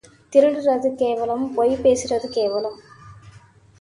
[0.33, 2.79] திருடறது கேவலம் பொய் பேசறது கேவலம்!